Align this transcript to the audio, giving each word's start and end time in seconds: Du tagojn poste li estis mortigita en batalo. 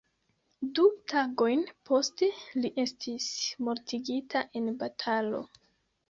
Du 0.77 0.83
tagojn 1.11 1.59
poste 1.89 2.29
li 2.63 2.71
estis 2.83 3.27
mortigita 3.67 4.41
en 4.61 4.71
batalo. 4.79 5.43